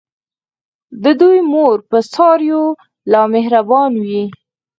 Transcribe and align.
د 1.03 1.05
دوی 1.19 1.37
مور 1.53 1.77
په 1.89 1.97
څارویو 2.13 2.63
لا 3.11 3.21
مهربانه 3.33 3.97
وي. 4.07 4.23